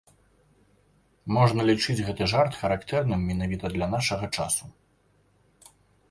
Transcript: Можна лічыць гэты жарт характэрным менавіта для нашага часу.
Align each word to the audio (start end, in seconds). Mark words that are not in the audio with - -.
Можна 1.35 1.65
лічыць 1.69 1.97
гэты 2.07 2.23
жарт 2.31 2.57
характэрным 2.61 3.21
менавіта 3.33 3.65
для 3.75 3.87
нашага 3.95 4.25
часу. 4.37 4.65